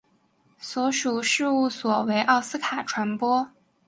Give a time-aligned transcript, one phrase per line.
[0.57, 3.47] 所属事务所为奥斯卡传播。